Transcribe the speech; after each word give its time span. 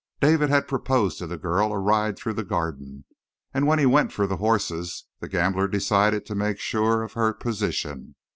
David 0.19 0.49
had 0.49 0.67
proposed 0.67 1.19
to 1.19 1.27
the 1.27 1.37
girl 1.37 1.71
a 1.71 1.77
ride 1.77 2.17
through 2.17 2.33
the 2.33 2.43
Garden, 2.43 3.05
and 3.53 3.67
when 3.67 3.77
he 3.77 3.85
went 3.85 4.11
for 4.11 4.25
the 4.25 4.37
horses 4.37 5.05
the 5.19 5.29
gambler 5.29 5.67
decided 5.67 6.25
to 6.25 6.33
make 6.33 6.57
sure 6.57 7.03
of 7.03 7.13
her 7.13 7.31
position. 7.35 8.15